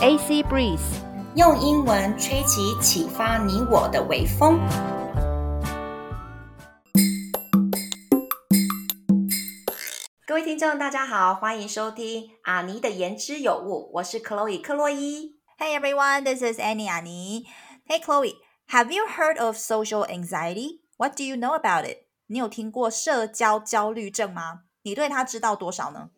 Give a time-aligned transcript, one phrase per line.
[0.00, 0.78] AC Breeze，
[1.34, 4.60] 用英文吹起启发你我的微风。
[10.24, 15.34] 各位听众，大家好，欢迎收听阿尼的言之有物，我是 Chloe 克洛伊。
[15.58, 17.46] Hey everyone, this is Annie Annie.
[17.88, 18.36] Hey Chloe,
[18.68, 20.82] have you heard of social anxiety?
[20.96, 22.06] What do you know about it?
[22.28, 24.60] 你有听过社交焦虑症吗？
[24.82, 26.10] 你对它知道多少呢？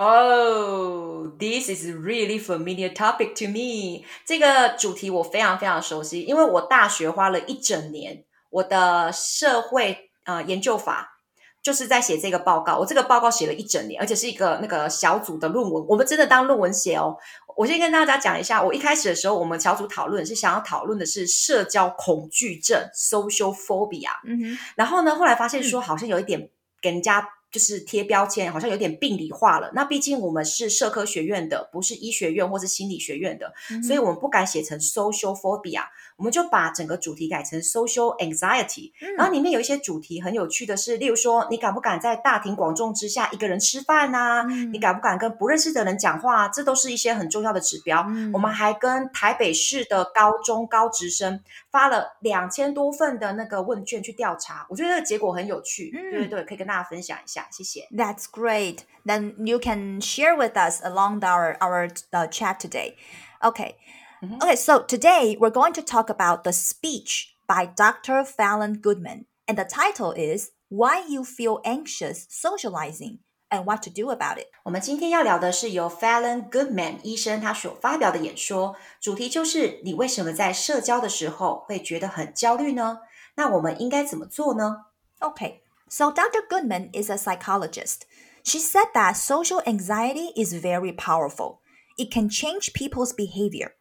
[0.00, 4.04] Oh, this is really familiar topic to me.
[4.24, 11.18] 这个主题我非常非常熟悉，因为我大学花了一整年，我的社会呃研究法
[11.60, 12.78] 就是在写这个报告。
[12.78, 17.16] 我这个报告写了一整年，而且是一个那个小组的论文，我们真的当论文写哦。
[17.56, 24.10] 我先跟大家讲一下，我一开始的时候，我们小组讨论是想要讨论的是社交恐惧症 （social phobia）。
[24.24, 26.48] 嗯哼，然后呢，后来发现说好像有一点
[26.80, 29.70] 给人家就是贴标签，好像有点病理化了。
[29.74, 35.82] 那毕竟我们是社科学院的，不是医学院或是心理学院的，所以我们不敢写成 social phobia，
[36.16, 38.92] 我们就把整个主题改成 social anxiety。
[39.16, 46.48] 然后里面有一些主题很有趣的是，例如说你敢不敢在大庭广众之下一个人吃饭呐、嗯你敢不敢跟不认识的人讲话？
[46.48, 48.04] 这都是一些很重要的指标。
[48.08, 57.87] 嗯我们还跟台北市的高中高职生发了两千多份的那个问卷去调查，我觉得这个结果很有趣，对对，可以跟大家分享一下，谢谢。
[57.91, 58.85] That's great.
[59.05, 62.95] Then you can share with us along our our uh, chat today.
[63.41, 63.75] Okay.
[64.21, 64.39] Mhm.
[64.41, 68.23] Okay, so today we're going to talk about the speech by Dr.
[68.23, 69.25] Fallon Goodman.
[69.45, 73.19] And the title is Why You Feel Anxious Socializing
[73.51, 74.47] and What to Do About It.
[74.63, 82.99] 我们今天要聊的是由 Fallon Goodman 医生他所发表的演说，主题就是你为什么在社交的时候会觉得很焦虑呢？
[83.35, 84.85] 那我们应该怎么做呢？
[85.19, 86.41] Okay, so Dr.
[86.49, 88.05] Goodman is a psychologist.
[88.43, 91.61] She said that social anxiety is very powerful.
[91.97, 93.75] It can change people's behavior.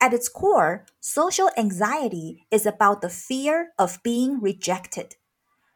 [0.00, 5.16] At its core, social anxiety is about the fear of being rejected.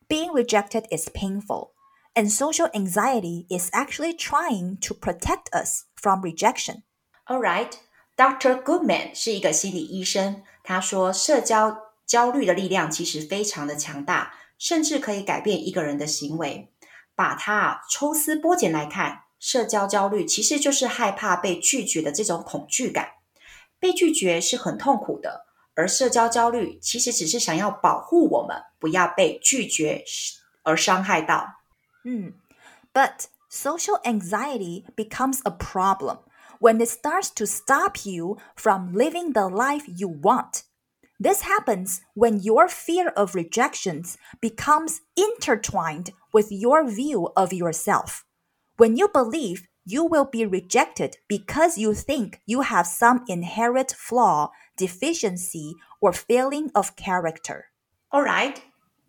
[0.09, 1.73] Being rejected is painful,
[2.15, 6.85] and social anxiety is actually trying to protect us from rejection.
[7.27, 7.77] All right,
[8.17, 8.63] Dr.
[8.63, 11.77] Goodman 是一个心理医生，他说社交
[12.07, 16.72] 焦虑的力量其实非常的强大， 甚至可以改变一个人的行为。
[17.16, 23.10] 把它抽丝剥茧来看，社交焦虑其实就是害怕被拒绝的这种恐惧感。
[23.80, 25.46] 被拒绝是很痛苦的，
[25.76, 30.04] 而社交焦虑其实只是想要保护我们不要被拒绝
[30.64, 31.48] 而伤害到。
[32.04, 32.34] 嗯
[32.94, 36.20] But social anxiety becomes a problem
[36.60, 40.62] when it starts to stop you from living the life you want.
[41.19, 48.25] This happens when your fear of rejections becomes intertwined with your view of yourself.
[48.77, 54.51] When you believe you will be rejected because you think you have some inherent flaw,
[54.77, 57.67] deficiency, or failing of character.
[58.11, 58.57] All right，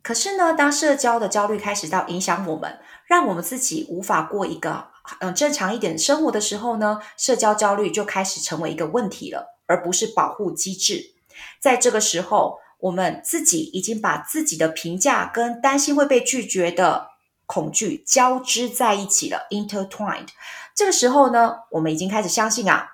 [0.03, 4.89] 可是呢，当社交的焦虑开始到影响我们，让我们自己无法过一个
[5.19, 11.13] 嗯正常一点的生活的时候呢，社交焦虑就开始成为一个问题了，而不是保护机制。
[11.60, 17.08] 在这个时候，我们自己已经把自己的评价跟担心会被拒绝的
[17.46, 20.28] 恐惧交织在一起了，intertwined。
[20.74, 22.88] 这个时候呢，我们已经开始相信啊，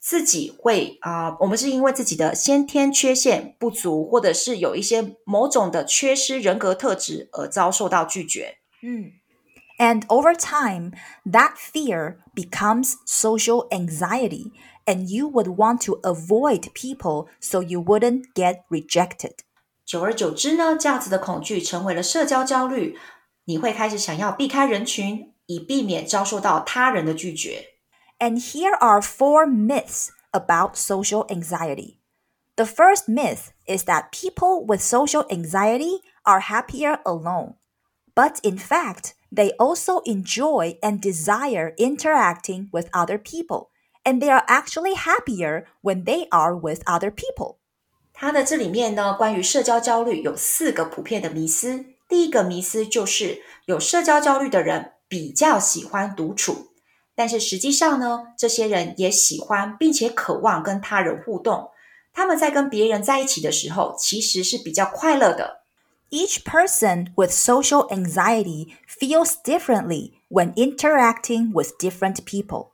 [0.00, 8.58] 自己会啊、我们是因为自己的先天缺陷不足，或者是有一些某种的缺失人格特质而遭受到拒绝。
[8.82, 9.12] 嗯
[9.80, 10.92] And over time,
[11.30, 14.50] that fear becomes social anxiety,
[14.87, 19.39] and you would want to avoid people so you wouldn't get rejected.
[19.85, 22.97] 久而久之呢，这样子的恐惧成为了社交焦虑，
[23.45, 27.65] 你会开始想要避开人群，以避免遭受到他人的拒绝。
[28.19, 31.97] And here are four myths about social anxiety.
[32.55, 37.55] The first myth is that people with social anxiety are happier alone.
[38.15, 43.71] But in fact, they also enjoy and desire interacting with other people,
[44.03, 47.57] and they are actually happier when they are with other people.
[48.13, 51.85] 它的这里面呢，关于社交焦虑有四个普遍的迷思。
[52.07, 56.67] 第一个迷思就是有社交焦虑的人比较喜欢独处，
[57.15, 61.71] 但是实际上呢，这些人也喜欢并且渴望跟他人互动。
[62.13, 65.63] 他们在跟别人在一起的时候，其实是比较快乐的。
[66.11, 72.67] Each person with social anxiety feels differently when interacting with different people.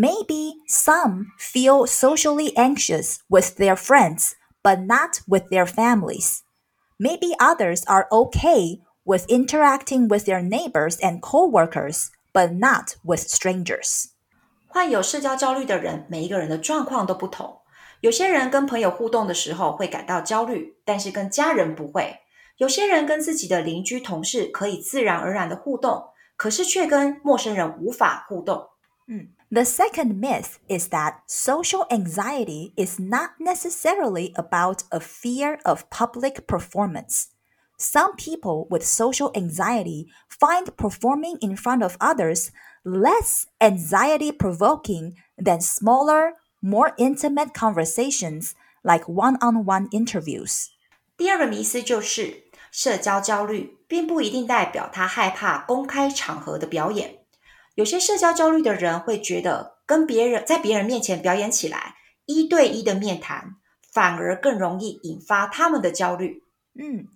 [0.00, 4.32] Maybe some feel socially anxious with their friends,
[4.62, 6.42] but not with their families.
[6.98, 14.10] Maybe others are okay with interacting with their neighbors and coworkers, but not with strangers.
[14.66, 17.62] 患有社交焦虑的人，每一个人的状况都不同。
[18.02, 22.18] 有些人跟朋友互动的时候会感到焦虑，但是跟家人不会。
[22.58, 28.66] 有些人跟自己的邻居、同事可以自然而然的互动，可是却跟陌生人无法互动。
[29.08, 29.28] 嗯。
[29.50, 36.46] The second myth is that social anxiety is not necessarily about a fear of public
[36.46, 37.28] performance.
[37.78, 42.50] Some people with social anxiety find performing in front of others
[42.84, 50.70] less anxiety provoking than smaller, more intimate conversations like one on one interviews.
[51.16, 57.19] 第二个迷思就是社交焦虑并不一定代表他害怕公开场合的表演。
[57.74, 61.94] 有些社交焦虑的人会觉得，跟别人在别人面前表演起来，
[62.24, 63.56] 一对一的面谈，
[63.92, 66.42] 反而更容易引发他们的焦虑。
[66.74, 67.08] 嗯，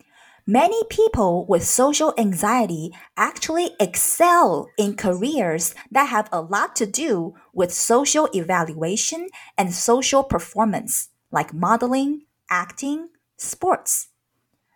[0.46, 7.34] Many people with social anxiety actually excel in careers that have a lot to do
[7.52, 14.06] with social evaluation and social performance, like modeling, acting, sports.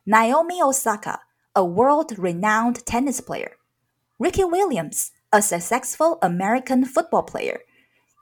[0.06, 1.20] Naomi Osaka,
[1.54, 3.56] a world renowned tennis player.
[4.18, 7.60] Ricky Williams, a successful American football player.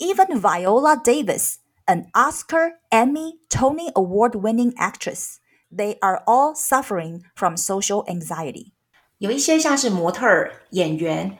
[0.01, 5.39] Even Viola Davis, an Oscar, Emmy, Tony Award winning actress.
[5.71, 8.73] They are all suffering from social anxiety.
[9.19, 11.39] 有一些像是模特儿、演员、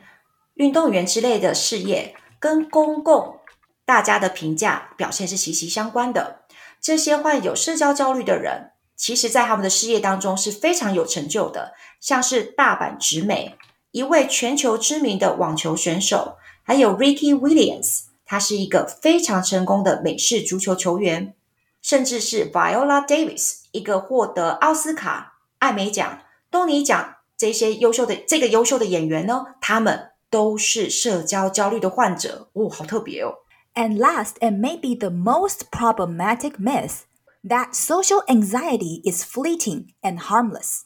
[0.55, 3.41] 运动员之类的事业，跟公共
[3.85, 6.43] 大家的评价表现是息息相关的。
[6.81, 13.57] 这些患有社交焦虑的人，其实在他们的事业当中是非常有成就的，像是大阪直美
[13.91, 21.35] 一位全球知名的网球选手，还有 Ricky Williams，他是一个非常成功的美式足球球员，
[21.83, 26.21] 甚至是 Viola Davis，一个获得奥斯卡、艾美奖、
[26.51, 32.49] 东尼奖这些优秀的这个优秀的演员呢，他们都是社交焦虑的患者。
[32.55, 33.35] 哦，好特别哦。
[33.75, 37.01] And last and maybe the most problematic myth
[37.43, 40.83] that social anxiety is fleeting and harmless.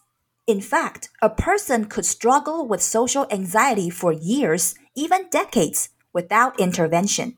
[0.46, 7.34] In fact, a person could struggle with social anxiety for years, even decades, without intervention.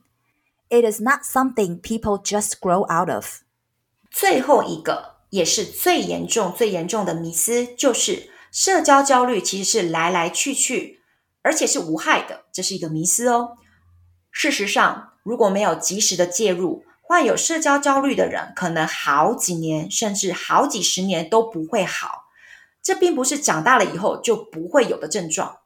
[0.69, 3.41] It is not something people just grow out of.
[4.11, 11.01] 最后一个也是最严重、最严重的迷思，就是社交焦虑其实是来来去去，
[11.41, 13.57] 而且是无害的，这是一个迷思哦。
[14.31, 22.22] 事实上，如果没有及时的介入，患有社交焦虑的人可能好几年甚至好几十年都不会好。
[22.83, 25.59] 这并不是长大了以后就不会有的症状。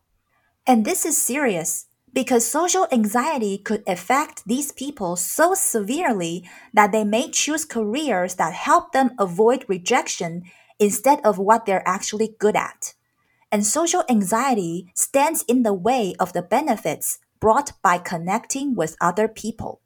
[0.65, 1.83] And this is serious
[2.13, 6.43] because social anxiety could affect these people so severely
[6.73, 10.43] that they may choose careers that help them avoid rejection
[10.77, 12.93] instead of what they're actually good at.
[13.49, 19.27] And social anxiety stands in the way of the benefits brought by connecting with other
[19.27, 19.79] people.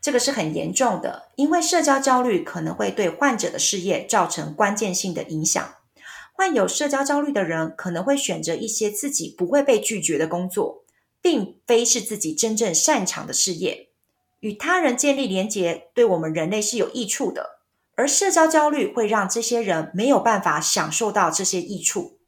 [0.00, 5.74] 这个是很严重的，因为社交焦虑可能会对患者的事业造成关键性的影响。
[6.32, 10.84] 患有社交焦虑的人可能会选择一些自己不会被拒绝的工作，
[11.20, 13.88] 并非是自己真正擅长的事业。
[14.40, 17.58] 与他人建立连结，对我们人类是有益处的，
[17.96, 22.18] 而社交焦虑会让这些人没有办法享受到这些益处。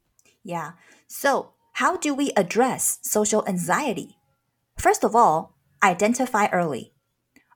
[0.45, 0.75] Yeah.
[1.09, 4.17] So, how do we address social anxiety?
[4.77, 5.51] First of all,
[5.81, 6.93] identify early.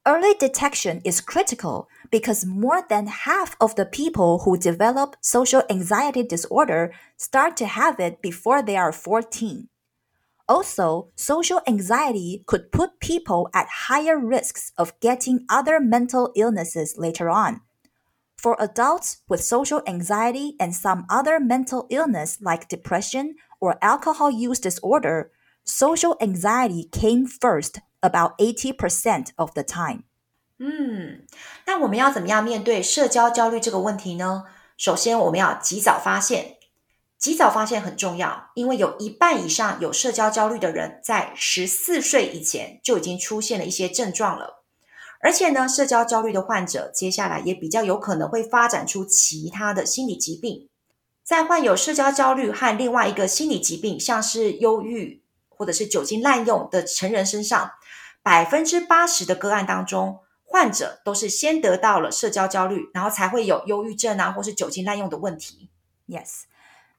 [0.05, 6.23] Early detection is critical because more than half of the people who develop social anxiety
[6.23, 9.67] disorder start to have it before they are 14.
[10.47, 17.29] Also, social anxiety could put people at higher risks of getting other mental illnesses later
[17.29, 17.61] on.
[18.37, 24.59] For adults with social anxiety and some other mental illness like depression or alcohol use
[24.59, 25.29] disorder,
[25.65, 30.03] social anxiety came first about 80% of the time.
[30.57, 31.25] 嗯，
[31.65, 34.43] 那我们要怎么样面对社交焦虑这个问题呢？
[34.77, 36.57] 首先，我们要及早发现，
[37.17, 44.63] 及早发现很重要，因为有一半以上有社交焦虑的人在十四岁以前就已经出现了一些症状了。
[45.21, 50.69] 而且呢，社交焦虑的患者接下来也比较有可能会发展出其他的心理疾病。
[51.23, 55.18] 在患有社交焦虑和另外一个心理疾病，像是忧郁
[55.58, 57.72] 或者是酒精滥用的成人身上，
[58.22, 60.20] 百分之八十的个案当中。
[60.46, 65.68] 患者都是先得到了社交焦虑，然后才会有忧郁症啊，或是酒精滥用的问题。
[66.06, 66.42] Yes,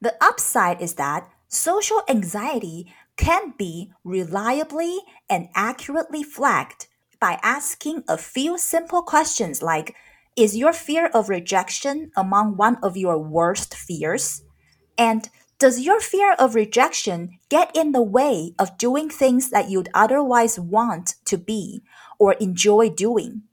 [0.01, 8.17] the upside is that social anxiety can be reliably and accurately flagged by asking a
[8.17, 9.93] few simple questions like
[10.35, 14.41] Is your fear of rejection among one of your worst fears?
[14.97, 15.29] And
[15.59, 20.59] Does your fear of rejection get in the way of doing things that you'd otherwise
[20.59, 21.81] want to be
[22.17, 23.43] or enjoy doing?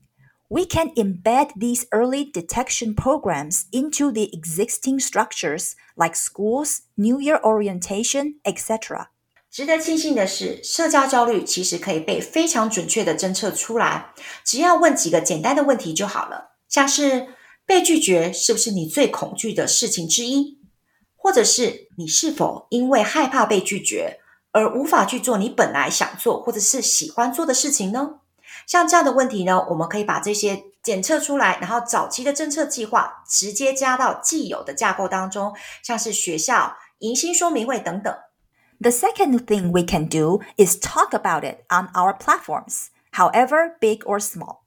[0.49, 7.41] We can embed these early detection programs into the existing structures like schools, New Year
[7.41, 9.07] orientation, etc.
[9.51, 14.13] 值得庆幸的是，社交焦虑其实可以被非常准确的侦测出来，
[14.45, 17.29] 只要问几个简单的问题就好了，像是
[17.65, 20.56] 被拒绝是不是你最恐惧的事情之一？
[21.27, 24.19] 或者是你是否因为害怕被拒绝
[24.53, 28.21] 而无法去做你本来想做或者是喜欢做的事情呢？
[28.67, 38.15] 像这样的问题呢，我们可以把这些检测出来，然后早期的侦测计划直接加到既有的架构当中，像是学校、迎新说明会等等。
[38.81, 44.19] The second thing we can do is talk about it on our platforms, however big or
[44.21, 44.63] small,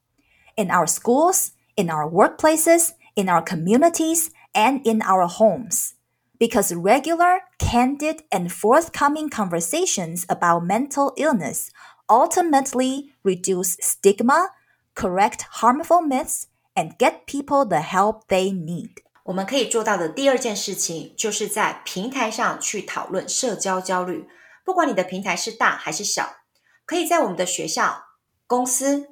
[0.56, 5.92] in our schools, in our workplaces, in our communities, and in our homes
[6.40, 11.70] because regular, candid, and forthcoming conversations about mental illness
[12.08, 14.50] ultimately reduce stigma,
[14.94, 19.02] correct harmful myths, and get people the help they need.
[19.24, 24.28] 我们可以做到的第二件事情，就是在平台上去讨论社交焦虑。
[24.64, 26.36] 不管你的平台是大还是小，
[26.84, 28.04] 可以在我们的学校、
[28.46, 29.08] 公司、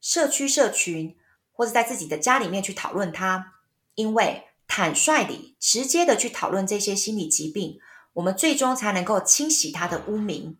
[0.00, 1.16] 社区、社群，
[1.52, 3.54] 或者在自己的家里面去讨论它，
[3.96, 7.78] 因为 坦率地、直接的去讨论这些心理疾病，
[8.14, 10.58] 我们最终才能够清洗它的污名，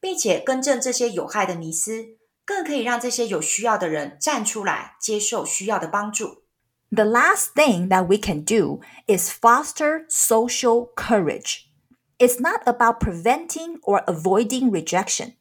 [0.00, 6.44] 并且更正这些有害的迷思，更可以让这些有需要的人站出来，接受需要的帮助。
[6.90, 11.66] The last thing that we can do is foster social courage.
[12.18, 15.34] It's not about preventing or avoiding rejection.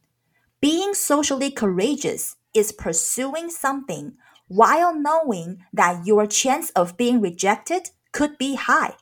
[0.62, 4.14] Being socially courageous is pursuing something
[4.54, 8.96] while knowing that your chance of being rejected could be high.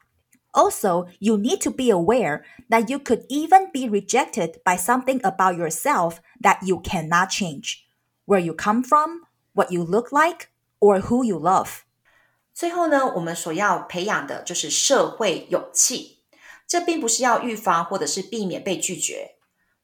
[0.53, 5.55] Also, you need to be aware that you could even be rejected by something about
[5.55, 7.86] yourself that you cannot change
[8.25, 9.22] where you come from,
[9.53, 11.84] what you look like, or who you love.
[12.53, 16.17] 最后呢，我们所要培养的就是社会勇气。
[16.67, 19.36] 这并不是要预防或者是避免被拒绝。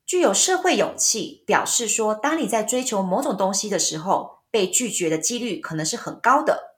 [0.05, 6.75] 具有社会勇气，表示说，当你在追求某种东西的时候， 被拒绝的几率可能是很高的。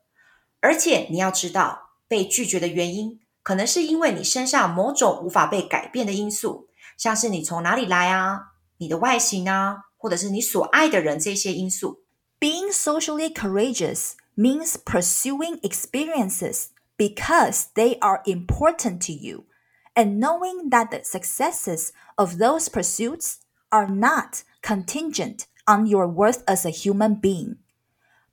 [0.62, 6.68] 而且你要知道，被拒绝的原因可能是因为你身上某种无法被改变的因素，
[6.98, 12.04] 像是你从哪里来啊，你的外形啊，或者是你所爱的人这些因素。
[12.40, 16.68] Being socially courageous means pursuing experiences
[16.98, 19.46] because they are important to you
[19.94, 23.36] and knowing that the successes of those pursuits
[23.70, 27.58] are not contingent on your worth as a human being.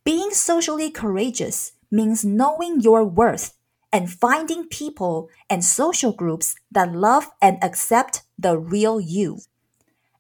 [0.05, 3.53] Being socially courageous means knowing your worth
[3.91, 9.39] and finding people and social groups that love and accept the real you.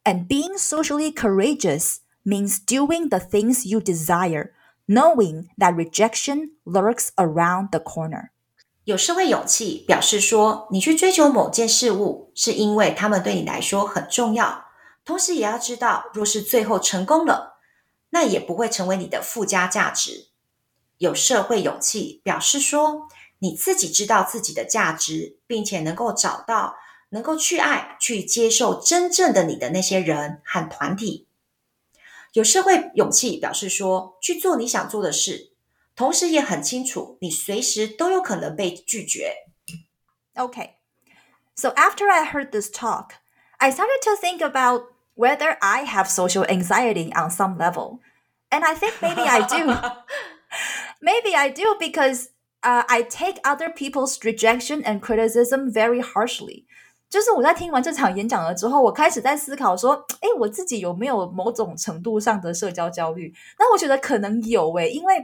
[0.04, 4.52] And being socially courageous means doing the things you desire,
[4.86, 8.30] knowing that rejection lurks around the corner.
[8.84, 14.64] 有社会勇气，表示说你去追求某件事物，是因为他们对你来说很重要。
[15.06, 17.58] 同时，也要知道，若是最后成功了，
[18.10, 20.28] 那也不会成为你的附加价值。
[20.98, 23.08] 有社会勇气，表示说
[23.40, 26.76] 你自己知道自己的价值，并且能够找到
[27.08, 31.26] 能够去爱、去接受真正的你的那些人和团体。
[32.34, 35.52] 有社会勇气，表示说去做你想做的事，
[35.96, 39.34] 同时也很清楚你随时都有可能被拒绝。
[40.34, 40.76] Okay,
[41.54, 43.10] so after I heard this talk,
[43.58, 44.84] I started to think about
[45.16, 48.00] whether I have social anxiety on some level.
[48.50, 49.72] And I think maybe I do.
[51.00, 52.28] maybe I do because
[52.62, 56.66] uh, I take other people's rejection and criticism very harshly.
[57.08, 63.34] 就是我在听完这场演讲了之后，我开始在思考说，哎，我自己有没有某种程度上的社交焦虑？
[63.58, 65.22] 那我觉得可能有诶，因为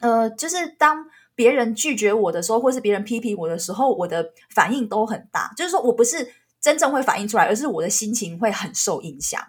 [0.00, 5.52] 呃，就是当别人拒绝我的时候，或是别人批评我的时候，我的反应都很大。
[5.56, 6.32] 就是说我不是
[6.65, 9.39] 真正会反映出来，而是我的心情会很受影响。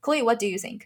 [0.00, 0.84] Chloe，what do you think？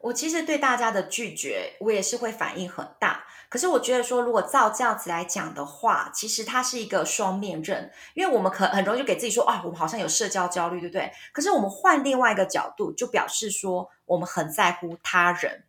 [0.00, 3.24] 我其实对大家的拒绝，我也是会反应很大。
[3.48, 11.10] 可是我觉得说，如果照这样子来讲的话，其实它是一个双面刃，因为我们可很容易就给自己说啊，我们好像有社交焦虑，对不对？
[11.32, 15.64] 可是我们换另外一个角度，就表示说我们很在乎他人。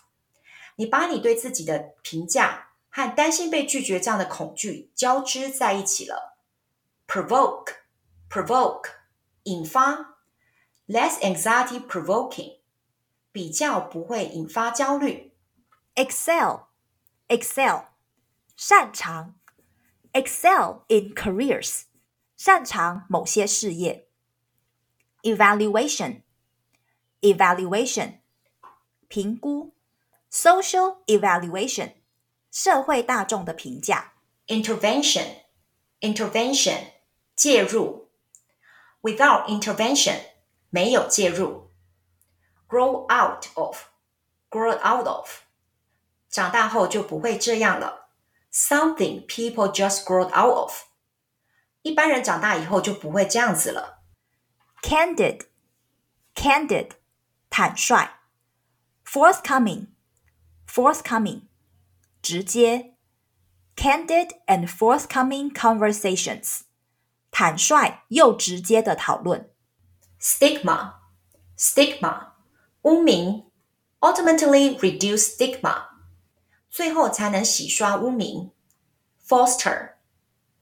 [0.76, 6.36] 你把你对自己的评价和担心被拒绝这样的恐惧交织在一起了。
[7.06, 8.86] Provoke，provoke，
[9.44, 10.16] 引发
[10.88, 12.58] ，less anxiety provoking，
[13.30, 15.33] 比较不会引发焦虑。
[15.95, 17.87] excel，excel，
[18.55, 19.35] 擅长，
[20.13, 21.83] excel in careers，
[22.37, 24.07] 擅长某些事业。
[25.23, 28.19] evaluation，evaluation，
[29.09, 29.75] 评估，
[30.31, 31.95] social evaluation，
[32.49, 34.13] 社会大众的评价。
[34.47, 35.43] intervention,
[35.99, 36.93] intervention
[37.35, 38.09] 介入，
[39.01, 40.21] without intervention
[40.69, 41.71] 没有介入，
[42.67, 43.87] grow out of,
[44.49, 45.41] grow out of
[46.33, 48.09] 长大后就不会这样了，
[48.51, 50.83] something people just grow out of
[51.81, 54.03] 一般人长大以后就不会这样子了
[54.81, 55.47] candid,
[56.35, 56.91] candid，
[57.49, 58.19] 坦率；
[59.05, 59.87] forthcoming,
[60.67, 61.43] forthcoming，
[62.21, 62.95] 直接；
[63.75, 66.61] candid and forthcoming conversations，
[67.31, 69.49] 坦率又直接的讨论。
[70.21, 70.95] stigma,
[71.57, 72.33] stigma
[72.83, 73.49] 污名，
[74.01, 75.87] ultimately reduce stigma
[76.73, 78.51] 最后才能洗刷污名，
[79.27, 79.93] foster,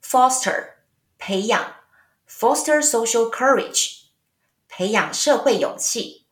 [0.02, 0.70] foster
[1.18, 1.74] 培养，
[2.28, 4.06] foster social courage
[4.68, 6.26] 培养社会勇气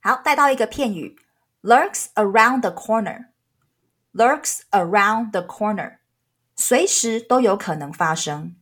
[0.00, 1.18] 好，带到一个片语，
[1.62, 5.98] lurks around the corner，lurks around the corner，
[6.54, 8.56] 随时都有可能发生。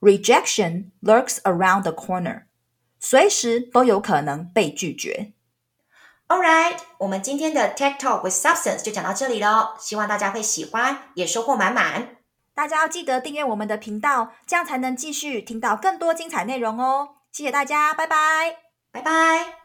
[0.00, 2.44] Rejection lurks around the corner，
[3.00, 5.32] 随时都有可能被拒绝。
[6.33, 12.15] All right，我们今天的 Tech Talk with Substance 就讲到这里喽，希望大家会喜欢，也收获满满。
[12.55, 17.17] 大家要记得订阅我们的频道，这样才能继续听到更多精彩内容哦。
[17.31, 18.55] 谢谢大家，拜拜。
[18.91, 19.62] 拜拜。